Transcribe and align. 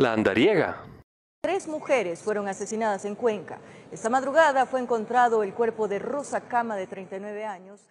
La 0.00 0.14
andariega. 0.14 0.82
Tres 1.42 1.68
mujeres 1.68 2.20
fueron 2.20 2.48
asesinadas 2.48 3.04
en 3.04 3.14
Cuenca. 3.14 3.58
Esta 3.92 4.08
madrugada 4.08 4.64
fue 4.64 4.80
encontrado 4.80 5.42
el 5.42 5.52
cuerpo 5.52 5.88
de 5.88 5.98
Rosa 5.98 6.40
Cama, 6.40 6.74
de 6.74 6.86
39 6.86 7.44
años, 7.44 7.82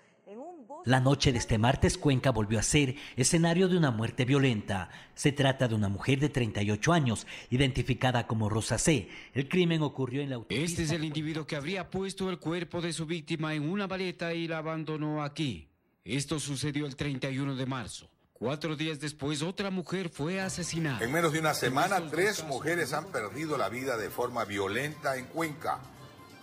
la 0.86 1.00
noche 1.00 1.32
de 1.32 1.38
este 1.38 1.60
martes, 1.60 2.00
Cuenca 2.00 2.32
volvió 2.32 2.58
a 2.58 2.64
ser 2.64 2.96
escenario 3.16 3.68
de 3.68 3.78
una 3.78 3.92
muerte 3.92 4.26
violenta. 4.26 4.90
Se 5.14 5.32
trata 5.32 5.68
de 5.68 5.76
una 5.76 5.90
mujer 5.90 6.20
de 6.20 6.30
38 6.30 6.94
años, 6.94 7.28
identificada 7.52 8.26
como 8.26 8.50
Rosa 8.50 8.80
C. 8.80 9.08
El 9.36 9.48
crimen 9.48 9.84
ocurrió 9.84 10.24
en 10.24 10.30
la 10.30 10.38
autopista. 10.38 10.66
Este 10.66 10.84
es 10.84 10.92
el 10.92 11.04
individuo 11.04 11.46
que 11.46 11.56
habría 11.56 11.92
puesto 11.92 12.30
el 12.32 12.40
cuerpo 12.40 12.82
de 12.82 12.92
su 12.92 13.06
víctima 13.06 13.54
en 13.54 13.70
una 13.70 13.86
baleta 13.86 14.34
y 14.34 14.48
la 14.48 14.60
abandonó 14.60 15.24
aquí. 15.24 15.68
Esto 16.04 16.40
sucedió 16.40 16.88
el 16.88 16.96
31 16.96 17.56
de 17.56 17.66
marzo. 17.68 18.10
Cuatro 18.40 18.78
días 18.78 19.02
después, 19.02 19.42
otra 19.42 19.70
mujer 19.70 20.08
fue 20.08 20.40
asesinada. 20.40 21.04
En 21.04 21.12
menos 21.12 21.34
de 21.34 21.42
una 21.42 21.54
semana, 21.54 22.02
tres 22.10 22.42
mujeres 22.46 22.94
han 22.94 23.04
perdido 23.08 23.58
la 23.58 23.68
vida 23.68 23.98
de 23.98 24.10
forma 24.10 24.46
violenta 24.46 25.18
en 25.18 25.26
Cuenca. 25.26 25.80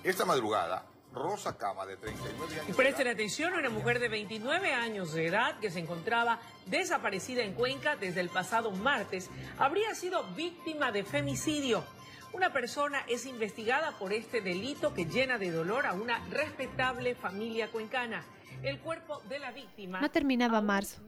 Esta 0.04 0.26
madrugada, 0.26 0.84
Rosa 1.14 1.56
Cama, 1.56 1.86
de 1.86 1.96
39 1.96 2.60
años. 2.60 2.76
Presten 2.76 3.08
atención, 3.08 3.54
una 3.54 3.70
mujer 3.70 3.98
de 3.98 4.10
29 4.10 4.74
años 4.74 5.14
de 5.14 5.26
edad 5.26 5.58
que 5.58 5.70
se 5.70 5.78
encontraba 5.78 6.38
desaparecida 6.66 7.42
en 7.42 7.54
Cuenca 7.54 7.96
desde 7.96 8.20
el 8.20 8.28
pasado 8.28 8.72
martes, 8.72 9.30
habría 9.56 9.94
sido 9.94 10.22
víctima 10.34 10.92
de 10.92 11.02
femicidio. 11.02 11.82
Una 12.36 12.52
persona 12.52 12.98
es 13.08 13.24
investigada 13.24 13.92
por 13.98 14.12
este 14.12 14.42
delito 14.42 14.92
que 14.92 15.06
llena 15.06 15.38
de 15.38 15.50
dolor 15.50 15.86
a 15.86 15.94
una 15.94 16.22
respetable 16.28 17.14
familia 17.14 17.68
cuencana. 17.68 18.26
El 18.62 18.78
cuerpo 18.78 19.22
de 19.30 19.38
la 19.38 19.52
víctima. 19.52 20.02
No 20.02 20.10
terminaba 20.10 20.60
marzo. 20.60 21.00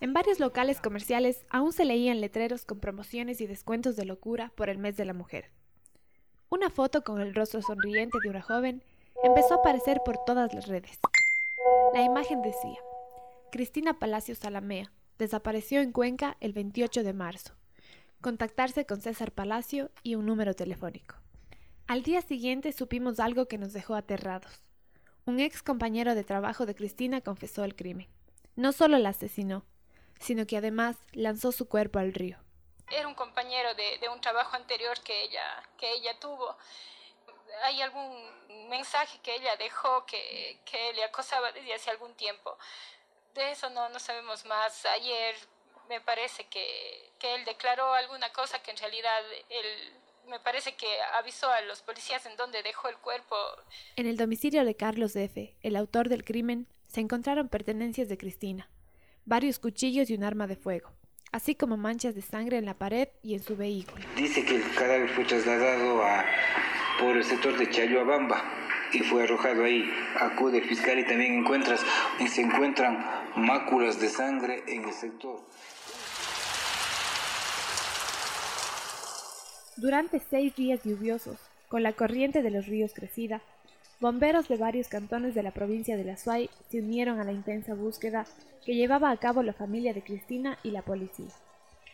En 0.00 0.12
varios 0.12 0.40
locales 0.40 0.82
comerciales 0.82 1.46
aún 1.48 1.72
se 1.72 1.86
leían 1.86 2.20
letreros 2.20 2.66
con 2.66 2.80
promociones 2.80 3.40
y 3.40 3.46
descuentos 3.46 3.96
de 3.96 4.04
locura 4.04 4.52
por 4.56 4.68
el 4.68 4.76
mes 4.76 4.94
de 4.98 5.06
la 5.06 5.14
mujer. 5.14 5.50
Una 6.50 6.68
foto 6.68 7.02
con 7.02 7.18
el 7.22 7.34
rostro 7.34 7.62
sonriente 7.62 8.18
de 8.22 8.28
una 8.28 8.42
joven 8.42 8.82
empezó 9.22 9.54
a 9.54 9.58
aparecer 9.60 10.02
por 10.04 10.18
todas 10.26 10.52
las 10.52 10.66
redes. 10.66 10.98
La 11.94 12.02
imagen 12.02 12.42
decía, 12.42 12.78
Cristina 13.50 13.98
Palacio 13.98 14.34
Salamea, 14.34 14.92
desapareció 15.18 15.80
en 15.80 15.92
Cuenca 15.92 16.36
el 16.40 16.52
28 16.52 17.04
de 17.04 17.14
marzo. 17.14 17.54
Contactarse 18.24 18.86
con 18.86 19.02
César 19.02 19.32
Palacio 19.32 19.90
y 20.02 20.14
un 20.14 20.24
número 20.24 20.54
telefónico. 20.54 21.16
Al 21.86 22.02
día 22.02 22.22
siguiente 22.22 22.72
supimos 22.72 23.20
algo 23.20 23.48
que 23.48 23.58
nos 23.58 23.74
dejó 23.74 23.96
aterrados. 23.96 24.62
Un 25.26 25.40
ex 25.40 25.62
compañero 25.62 26.14
de 26.14 26.24
trabajo 26.24 26.64
de 26.64 26.74
Cristina 26.74 27.20
confesó 27.20 27.64
el 27.64 27.76
crimen. 27.76 28.08
No 28.56 28.72
solo 28.72 28.96
la 28.96 29.10
asesinó, 29.10 29.62
sino 30.20 30.46
que 30.46 30.56
además 30.56 30.96
lanzó 31.12 31.52
su 31.52 31.68
cuerpo 31.68 31.98
al 31.98 32.14
río. 32.14 32.38
Era 32.90 33.08
un 33.08 33.14
compañero 33.14 33.74
de, 33.74 34.08
un 34.08 34.22
trabajo 34.22 34.56
anterior 34.56 34.98
que 35.04 35.24
ella, 35.24 35.62
que 35.76 35.92
ella 35.92 36.18
tuvo 36.18 36.56
hay 37.64 37.82
algún 37.82 38.70
mensaje 38.70 39.18
que 39.22 39.34
ella 39.34 39.54
dejó 39.58 40.06
que, 40.06 40.60
que 40.64 40.94
le 40.94 41.04
acosaba 41.04 41.52
desde 41.52 41.74
hace 41.74 41.90
algún 41.90 42.14
tiempo. 42.14 42.56
De 43.34 43.50
eso 43.50 43.68
no, 43.68 43.90
no 43.90 43.98
sabemos 43.98 44.46
más. 44.46 44.86
Ayer 44.86 45.36
me 45.88 46.00
parece 46.00 46.44
que, 46.44 47.10
que 47.18 47.34
él 47.34 47.44
declaró 47.44 47.92
alguna 47.94 48.32
cosa 48.32 48.62
que 48.62 48.70
en 48.70 48.76
realidad 48.76 49.20
él 49.50 49.92
me 50.28 50.40
parece 50.40 50.74
que 50.74 50.86
avisó 51.18 51.50
a 51.50 51.60
los 51.62 51.82
policías 51.82 52.24
en 52.26 52.36
donde 52.36 52.62
dejó 52.62 52.88
el 52.88 52.96
cuerpo. 52.96 53.36
En 53.96 54.06
el 54.06 54.16
domicilio 54.16 54.64
de 54.64 54.74
Carlos 54.74 55.16
F., 55.16 55.54
el 55.62 55.76
autor 55.76 56.08
del 56.08 56.24
crimen, 56.24 56.66
se 56.86 57.00
encontraron 57.00 57.48
pertenencias 57.48 58.08
de 58.08 58.16
Cristina, 58.16 58.70
varios 59.24 59.58
cuchillos 59.58 60.10
y 60.10 60.14
un 60.14 60.24
arma 60.24 60.46
de 60.46 60.56
fuego, 60.56 60.92
así 61.32 61.54
como 61.54 61.76
manchas 61.76 62.14
de 62.14 62.22
sangre 62.22 62.58
en 62.58 62.66
la 62.66 62.74
pared 62.74 63.08
y 63.22 63.34
en 63.34 63.42
su 63.42 63.56
vehículo. 63.56 64.04
Dice 64.16 64.44
que 64.44 64.56
el 64.56 64.74
cadáver 64.74 65.08
fue 65.10 65.24
trasladado 65.24 66.02
a 66.02 66.24
por 66.98 67.16
el 67.16 67.24
sector 67.24 67.58
de 67.58 67.68
Chayoabamba 67.68 68.44
y 68.92 69.00
fue 69.00 69.24
arrojado 69.24 69.64
ahí. 69.64 69.90
Acude 70.20 70.58
el 70.58 70.64
fiscal 70.64 70.98
y 70.98 71.04
también 71.04 71.40
encuentras, 71.40 71.84
se 72.28 72.40
encuentran 72.40 73.04
máculas 73.36 74.00
de 74.00 74.08
sangre 74.08 74.62
en 74.68 74.84
el 74.84 74.92
sector. 74.92 75.40
Durante 79.76 80.20
seis 80.20 80.54
días 80.54 80.84
lluviosos, 80.84 81.36
con 81.68 81.82
la 81.82 81.92
corriente 81.92 82.42
de 82.42 82.50
los 82.52 82.66
ríos 82.66 82.94
crecida, 82.94 83.42
bomberos 83.98 84.46
de 84.46 84.56
varios 84.56 84.86
cantones 84.86 85.34
de 85.34 85.42
la 85.42 85.50
provincia 85.50 85.96
de 85.96 86.04
La 86.04 86.16
Suay 86.16 86.48
se 86.70 86.78
unieron 86.78 87.18
a 87.18 87.24
la 87.24 87.32
intensa 87.32 87.74
búsqueda 87.74 88.24
que 88.64 88.76
llevaba 88.76 89.10
a 89.10 89.16
cabo 89.16 89.42
la 89.42 89.52
familia 89.52 89.92
de 89.92 90.02
Cristina 90.02 90.58
y 90.62 90.70
la 90.70 90.82
policía. 90.82 91.30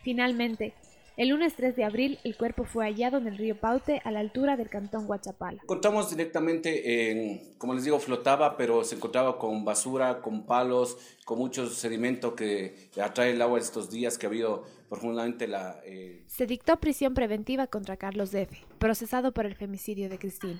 Finalmente, 0.03 0.73
el 1.17 1.29
lunes 1.29 1.55
3 1.55 1.75
de 1.75 1.83
abril, 1.83 2.19
el 2.23 2.35
cuerpo 2.35 2.63
fue 2.63 2.85
hallado 2.85 3.17
en 3.17 3.27
el 3.27 3.37
río 3.37 3.57
Paute, 3.57 4.01
a 4.03 4.11
la 4.11 4.19
altura 4.19 4.57
del 4.57 4.69
cantón 4.69 5.09
Huachapala. 5.09 5.61
Encontramos 5.61 6.09
directamente, 6.09 7.11
en, 7.11 7.53
como 7.57 7.73
les 7.73 7.83
digo, 7.83 7.99
flotaba, 7.99 8.57
pero 8.57 8.83
se 8.83 8.95
encontraba 8.95 9.37
con 9.37 9.65
basura, 9.65 10.21
con 10.21 10.45
palos, 10.45 10.97
con 11.25 11.37
mucho 11.37 11.67
sedimento 11.67 12.35
que 12.35 12.89
atrae 13.01 13.31
el 13.31 13.41
agua 13.41 13.59
estos 13.59 13.89
días 13.89 14.17
que 14.17 14.25
ha 14.25 14.29
habido 14.29 14.63
profundamente 14.91 15.47
la... 15.47 15.79
Eh, 15.85 16.23
se 16.27 16.45
dictó 16.45 16.77
prisión 16.77 17.13
preventiva 17.13 17.67
contra 17.67 17.95
Carlos 17.95 18.31
Defe, 18.31 18.65
procesado 18.77 19.31
por 19.31 19.45
el 19.45 19.55
femicidio 19.55 20.09
de 20.09 20.19
Cristina. 20.19 20.59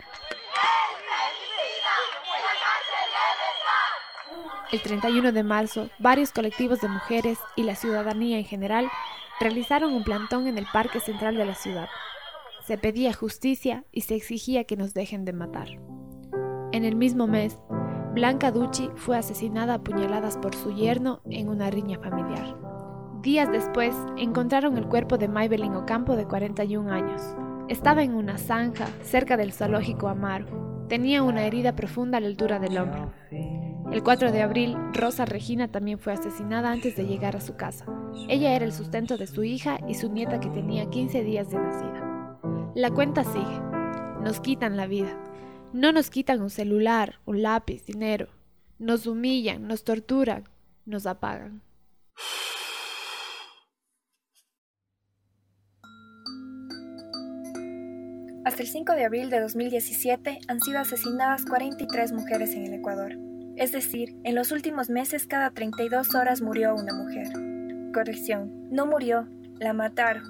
El 4.72 4.82
31 4.82 5.34
de 5.34 5.44
marzo, 5.44 5.90
varios 6.00 6.32
colectivos 6.32 6.80
de 6.80 6.88
mujeres 6.88 7.38
y 7.58 7.64
la 7.64 7.76
ciudadanía 7.76 8.38
en 8.38 8.46
general 8.46 8.90
realizaron 9.42 9.94
un 9.94 10.04
plantón 10.04 10.48
en 10.48 10.58
el 10.58 10.68
parque 10.72 11.00
central 11.00 11.36
de 11.36 11.46
la 11.46 11.56
ciudad. 11.56 11.90
Se 12.66 12.78
pedía 12.78 13.12
justicia 13.12 13.84
y 13.92 14.02
se 14.02 14.16
exigía 14.16 14.64
que 14.64 14.78
nos 14.78 14.94
dejen 14.94 15.26
de 15.26 15.34
matar. 15.34 15.68
En 16.72 16.86
el 16.86 16.96
mismo 16.96 17.28
mes, 17.28 17.58
Blanca 18.14 18.52
Ducci 18.52 18.90
fue 18.96 19.18
asesinada 19.18 19.76
a 19.76 19.84
puñaladas 19.84 20.38
por 20.38 20.56
su 20.56 20.74
yerno 20.74 21.22
en 21.30 21.50
una 21.50 21.70
riña 21.72 22.00
familiar. 22.00 22.56
Días 23.22 23.52
después, 23.52 23.96
encontraron 24.18 24.78
el 24.78 24.88
cuerpo 24.88 25.18
de 25.18 25.28
Maybelline 25.28 25.76
Ocampo 25.76 26.16
de 26.16 26.26
41 26.26 26.92
años. 26.92 27.22
Estaba 27.68 28.04
en 28.04 28.14
una 28.14 28.38
zanja 28.38 28.88
cerca 29.02 29.38
del 29.38 29.54
zoológico 29.54 30.08
Amaro. 30.08 30.86
Tenía 30.88 31.24
una 31.24 31.46
herida 31.46 31.76
profunda 31.76 32.18
a 32.18 32.22
la 32.22 32.28
altura 32.28 32.60
del 32.60 32.78
hombro. 32.78 33.12
El 33.92 34.04
4 34.04 34.32
de 34.32 34.42
abril, 34.42 34.78
Rosa 34.94 35.26
Regina 35.26 35.68
también 35.68 36.00
fue 36.00 36.14
asesinada 36.14 36.72
antes 36.72 36.96
de 36.96 37.04
llegar 37.04 37.36
a 37.36 37.42
su 37.42 37.58
casa. 37.58 37.86
Ella 38.30 38.56
era 38.56 38.64
el 38.64 38.72
sustento 38.72 39.18
de 39.18 39.28
su 39.28 39.44
hija 39.44 39.80
y 39.86 39.96
su 39.96 40.10
nieta 40.10 40.40
que 40.40 40.50
tenía 40.50 40.90
15 40.90 41.24
días 41.26 41.50
de 41.50 41.58
nacida. 41.58 42.40
La 42.74 42.90
cuenta 42.92 43.26
sigue. 43.26 43.60
Nos 44.24 44.40
quitan 44.40 44.78
la 44.78 44.88
vida. 44.88 45.22
No 45.74 45.92
nos 45.92 46.10
quitan 46.10 46.42
un 46.42 46.50
celular, 46.50 47.20
un 47.26 47.42
lápiz, 47.42 47.86
dinero. 47.86 48.30
Nos 48.80 49.08
humillan, 49.08 49.68
nos 49.68 49.84
torturan, 49.84 50.46
nos 50.86 51.06
apagan. 51.06 51.62
Hasta 58.46 58.64
el 58.64 58.70
5 58.70 58.94
de 58.94 59.04
abril 59.04 59.30
de 59.30 59.42
2017 59.42 60.40
han 60.48 60.62
sido 60.62 60.80
asesinadas 60.80 61.44
43 61.44 62.14
mujeres 62.14 62.54
en 62.54 62.68
el 62.68 62.74
Ecuador. 62.76 63.31
Es 63.56 63.72
decir, 63.72 64.16
en 64.24 64.36
los 64.36 64.52
últimos 64.52 64.90
meses 64.90 65.28
cada 65.28 65.52
32 65.52 66.16
horas 66.16 66.42
murió 66.42 66.76
una 66.76 66.94
mujer. 66.94 67.28
Corrección, 67.94 68.70
no 68.72 68.86
murió, 68.86 69.28
la 69.60 69.74
mataron. 69.74 70.24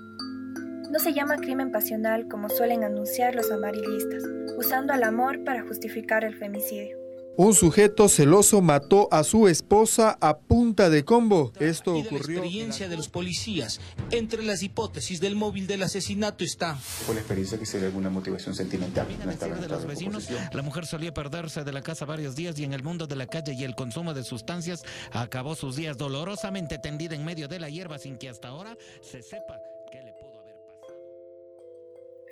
No 0.92 1.00
se 1.00 1.14
llama 1.14 1.38
crimen 1.38 1.72
pasional 1.72 2.28
como 2.28 2.50
suelen 2.50 2.84
anunciar 2.84 3.36
los 3.36 3.52
amarillistas, 3.52 4.24
usando 4.58 4.94
al 4.94 5.04
amor 5.04 5.44
para 5.44 5.62
justificar 5.62 6.26
el 6.26 6.36
femicidio. 6.36 7.01
Un 7.38 7.54
sujeto 7.54 8.10
celoso 8.10 8.62
mató 8.62 9.08
a 9.10 9.24
su 9.24 9.48
esposa 9.48 10.18
a 10.20 10.38
punta 10.38 10.90
de 10.90 11.06
combo. 11.06 11.54
Esto 11.60 11.96
ocurrió. 11.96 12.42
la 12.42 12.46
experiencia 12.46 12.90
de 12.90 12.98
los 12.98 13.08
policías. 13.08 13.80
Entre 14.12 14.44
las 14.44 14.62
hipótesis 14.64 15.22
del 15.22 15.36
móvil 15.36 15.66
del 15.66 15.84
asesinato 15.84 16.44
está. 16.44 16.76
Fue 16.76 17.16
la 17.16 17.22
experiencia 17.22 17.58
que 17.58 17.66
se 17.66 17.80
ve 17.80 17.86
alguna 17.86 18.10
motivación 18.10 18.54
sentimental. 18.54 19.08
de 19.08 19.68
los 19.68 19.86
vecinos, 19.86 20.28
la 20.52 20.62
mujer 20.62 20.86
solía 20.86 21.14
perderse 21.14 21.64
de 21.64 21.72
la 21.72 21.82
casa 21.82 22.06
varios 22.06 22.36
días 22.36 22.60
y 22.60 22.66
en 22.66 22.74
el 22.74 22.84
mundo 22.84 23.08
de 23.08 23.16
la 23.16 23.28
calle 23.28 23.54
y 23.54 23.64
el 23.64 23.76
consumo 23.76 24.14
de 24.14 24.24
sustancias 24.24 24.84
acabó 25.12 25.56
sus 25.56 25.78
días 25.78 25.98
dolorosamente 25.98 26.80
tendida 26.80 27.16
en 27.16 27.24
medio 27.24 27.48
de 27.48 27.60
la 27.60 27.70
hierba 27.70 27.98
sin 27.98 28.18
que 28.18 28.30
hasta 28.30 28.50
ahora 28.50 28.78
se 29.02 29.22
sepa 29.22 29.58
qué 29.92 30.02
le 30.02 30.12
pudo 30.14 30.40
haber 30.40 30.56
pasado. 30.56 30.94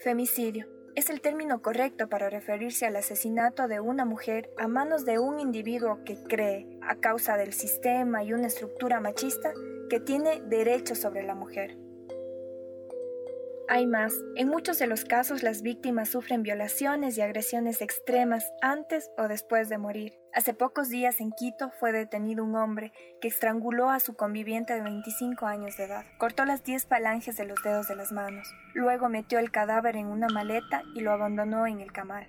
Femicidio 0.04 0.79
es 0.96 1.10
el 1.10 1.22
término 1.22 1.62
correcto 1.62 2.10
para 2.10 2.30
referirse 2.30 2.86
al 2.86 2.96
asesinato 2.96 3.68
de 3.68 3.80
una 3.80 4.06
mujer 4.06 4.50
a 4.58 4.68
manos 4.68 5.06
de 5.06 5.20
un 5.20 5.40
individuo 5.40 6.04
que 6.06 6.22
cree, 6.24 6.68
a 6.82 6.96
causa 6.96 7.38
del 7.38 7.54
sistema 7.54 8.24
y 8.24 8.34
una 8.34 8.48
estructura 8.48 9.00
machista, 9.00 9.54
que 9.90 10.00
tiene 10.00 10.42
derecho 10.42 10.96
sobre 10.96 11.24
la 11.24 11.36
mujer. 11.36 11.78
Hay 13.72 13.86
más, 13.86 14.16
en 14.36 14.50
muchos 14.50 14.80
de 14.80 14.88
los 14.88 15.06
casos 15.06 15.44
las 15.44 15.62
víctimas 15.62 16.10
sufren 16.10 16.42
violaciones 16.42 17.16
y 17.16 17.22
agresiones 17.22 17.84
extremas 17.84 18.52
antes 18.64 19.12
o 19.16 19.28
después 19.28 19.70
de 19.70 19.78
morir. 19.78 20.14
Hace 20.34 20.56
pocos 20.56 20.90
días 20.90 21.22
en 21.22 21.32
Quito 21.32 21.70
fue 21.80 21.92
detenido 21.92 22.44
un 22.44 22.56
hombre 22.56 22.92
que 23.22 23.28
estranguló 23.28 23.92
a 23.92 24.00
su 24.00 24.16
conviviente 24.16 24.74
de 24.74 24.82
25 24.82 25.46
años 25.46 25.78
de 25.78 25.84
edad. 25.84 26.04
Cortó 26.18 26.46
las 26.46 26.64
10 26.64 26.88
falanges 26.88 27.38
de 27.38 27.46
los 27.46 27.62
dedos 27.62 27.88
de 27.88 27.96
las 27.96 28.12
manos. 28.12 28.52
Luego 28.74 29.08
metió 29.08 29.38
el 29.38 29.52
cadáver 29.52 29.98
en 29.98 30.08
una 30.08 30.30
maleta 30.30 30.82
y 30.96 31.02
lo 31.02 31.12
abandonó 31.12 31.68
en 31.68 31.80
el 31.80 31.92
camal. 31.92 32.26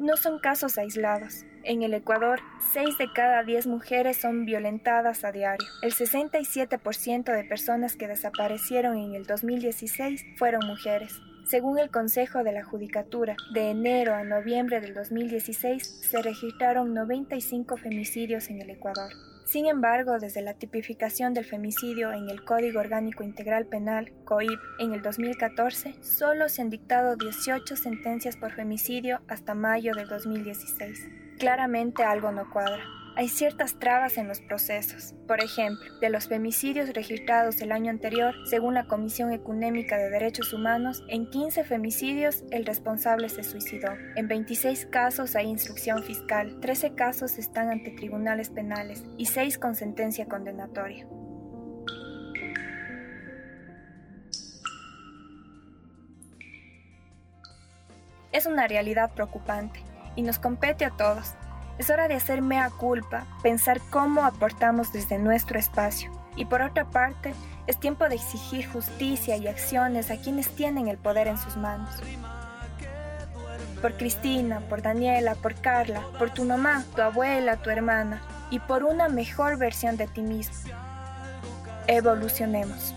No 0.00 0.16
son 0.16 0.38
casos 0.38 0.78
aislados. 0.78 1.44
En 1.62 1.82
el 1.82 1.92
Ecuador, 1.92 2.40
6 2.72 2.96
de 2.96 3.12
cada 3.14 3.42
10 3.42 3.66
mujeres 3.66 4.16
son 4.16 4.46
violentadas 4.46 5.24
a 5.24 5.30
diario. 5.30 5.68
El 5.82 5.92
67% 5.92 7.30
de 7.30 7.44
personas 7.44 7.96
que 7.96 8.08
desaparecieron 8.08 8.96
en 8.96 9.12
el 9.12 9.26
2016 9.26 10.24
fueron 10.38 10.66
mujeres. 10.66 11.20
Según 11.44 11.78
el 11.78 11.90
Consejo 11.90 12.42
de 12.44 12.52
la 12.52 12.64
Judicatura, 12.64 13.36
de 13.52 13.68
enero 13.68 14.14
a 14.14 14.24
noviembre 14.24 14.80
del 14.80 14.94
2016 14.94 16.00
se 16.08 16.22
registraron 16.22 16.94
95 16.94 17.76
femicidios 17.76 18.48
en 18.48 18.62
el 18.62 18.70
Ecuador. 18.70 19.12
Sin 19.50 19.66
embargo, 19.66 20.20
desde 20.20 20.42
la 20.42 20.54
tipificación 20.54 21.34
del 21.34 21.44
femicidio 21.44 22.12
en 22.12 22.30
el 22.30 22.44
Código 22.44 22.78
Orgánico 22.78 23.24
Integral 23.24 23.66
Penal, 23.66 24.12
COIP, 24.24 24.60
en 24.78 24.92
el 24.92 25.02
2014, 25.02 25.96
solo 26.04 26.48
se 26.48 26.62
han 26.62 26.70
dictado 26.70 27.16
18 27.16 27.74
sentencias 27.74 28.36
por 28.36 28.52
femicidio 28.52 29.22
hasta 29.26 29.54
mayo 29.54 29.92
del 29.92 30.06
2016. 30.06 31.08
Claramente 31.40 32.04
algo 32.04 32.30
no 32.30 32.48
cuadra 32.48 32.99
hay 33.16 33.28
ciertas 33.28 33.78
trabas 33.78 34.16
en 34.18 34.28
los 34.28 34.40
procesos. 34.40 35.14
Por 35.26 35.40
ejemplo, 35.42 35.98
de 36.00 36.10
los 36.10 36.28
femicidios 36.28 36.92
registrados 36.94 37.60
el 37.60 37.72
año 37.72 37.90
anterior, 37.90 38.34
según 38.48 38.74
la 38.74 38.86
Comisión 38.86 39.32
Ecunémica 39.32 39.96
de 39.96 40.10
Derechos 40.10 40.52
Humanos, 40.52 41.02
en 41.08 41.28
15 41.28 41.64
femicidios 41.64 42.44
el 42.50 42.64
responsable 42.64 43.28
se 43.28 43.42
suicidó. 43.42 43.92
En 44.16 44.28
26 44.28 44.86
casos 44.86 45.36
hay 45.36 45.46
instrucción 45.46 46.02
fiscal, 46.02 46.60
13 46.60 46.94
casos 46.94 47.38
están 47.38 47.70
ante 47.70 47.90
tribunales 47.90 48.50
penales 48.50 49.04
y 49.16 49.26
6 49.26 49.58
con 49.58 49.74
sentencia 49.74 50.26
condenatoria. 50.26 51.06
Es 58.32 58.46
una 58.46 58.68
realidad 58.68 59.12
preocupante 59.12 59.80
y 60.14 60.22
nos 60.22 60.38
compete 60.38 60.84
a 60.84 60.96
todos 60.96 61.34
es 61.80 61.88
hora 61.88 62.08
de 62.08 62.14
hacer 62.14 62.42
mea 62.42 62.68
culpa, 62.68 63.24
pensar 63.42 63.80
cómo 63.88 64.22
aportamos 64.22 64.92
desde 64.92 65.16
nuestro 65.16 65.58
espacio. 65.58 66.12
Y 66.36 66.44
por 66.44 66.60
otra 66.60 66.84
parte, 66.84 67.32
es 67.66 67.80
tiempo 67.80 68.06
de 68.06 68.16
exigir 68.16 68.70
justicia 68.70 69.38
y 69.38 69.48
acciones 69.48 70.10
a 70.10 70.18
quienes 70.18 70.50
tienen 70.50 70.88
el 70.88 70.98
poder 70.98 71.26
en 71.26 71.38
sus 71.38 71.56
manos. 71.56 71.94
Por 73.80 73.96
Cristina, 73.96 74.60
por 74.68 74.82
Daniela, 74.82 75.36
por 75.36 75.54
Carla, 75.54 76.02
por 76.18 76.28
tu 76.28 76.44
mamá, 76.44 76.84
tu 76.94 77.00
abuela, 77.00 77.56
tu 77.56 77.70
hermana 77.70 78.20
y 78.50 78.58
por 78.58 78.84
una 78.84 79.08
mejor 79.08 79.56
versión 79.56 79.96
de 79.96 80.06
ti 80.06 80.20
mismo. 80.20 80.74
Evolucionemos. 81.86 82.94